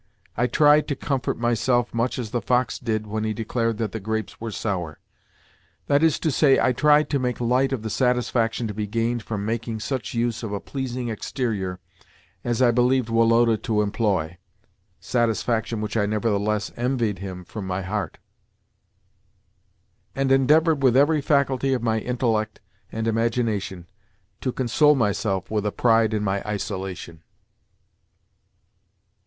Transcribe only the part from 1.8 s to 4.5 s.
much as the fox did when he declared that the grapes were